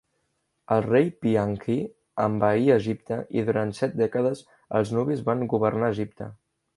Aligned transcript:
El 0.75 0.79
rei 0.85 1.09
Piankhi 1.25 1.75
envaí 2.23 2.71
Egipte 2.75 3.19
i 3.41 3.45
durant 3.49 3.75
set 3.81 3.93
dècades 4.01 4.41
els 4.81 4.95
nubis 4.97 5.21
van 5.29 5.45
governar 5.53 5.91
Egipte. 5.97 6.31